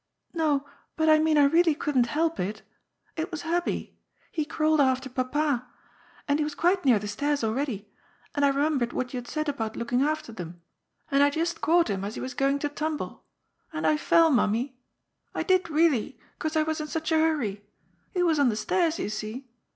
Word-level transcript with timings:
"No, 0.33 0.65
but 0.95 1.09
I 1.09 1.19
mean 1.19 1.37
I 1.37 1.43
really 1.43 1.75
couldn't 1.75 2.07
help 2.07 2.39
it 2.39 2.63
It 3.15 3.29
was 3.29 3.43
Hub 3.43 3.65
bie. 3.65 3.91
He 4.31 4.45
crawled 4.45 4.81
after 4.81 5.09
Papa. 5.11 5.67
And 6.27 6.39
he 6.39 6.43
was 6.43 6.55
quite 6.55 6.83
near 6.83 6.97
the 6.97 7.07
stairs 7.07 7.43
already. 7.43 7.87
And 8.33 8.43
I 8.43 8.47
remembered 8.47 8.93
what 8.93 9.13
you 9.13 9.19
had 9.19 9.27
said 9.27 9.47
about 9.47 9.75
looking 9.75 10.01
after 10.01 10.31
them. 10.31 10.59
And 11.11 11.21
I 11.21 11.29
just 11.29 11.61
caught 11.61 11.91
him 11.91 12.03
as 12.03 12.15
he 12.15 12.19
was 12.19 12.33
going 12.33 12.57
to 12.65 12.69
tumble. 12.69 13.25
And 13.71 13.85
I 13.85 13.95
fell, 13.95 14.31
Mammie. 14.31 14.75
I 15.35 15.43
did, 15.43 15.69
really, 15.69 16.17
'cause 16.39 16.55
I 16.55 16.63
was 16.63 16.81
in 16.81 16.87
such 16.87 17.11
a 17.11 17.19
hurry. 17.19 17.63
He 18.15 18.23
was 18.23 18.39
on 18.39 18.49
the 18.49 18.55
stairs, 18.55 18.97
you 18.97 19.07
see. 19.09 19.51